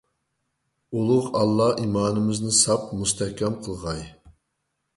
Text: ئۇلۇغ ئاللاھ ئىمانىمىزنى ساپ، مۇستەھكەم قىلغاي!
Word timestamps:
ئۇلۇغ 1.01 1.27
ئاللاھ 1.41 1.83
ئىمانىمىزنى 1.83 2.55
ساپ، 2.63 2.89
مۇستەھكەم 3.03 3.61
قىلغاي! 3.69 4.05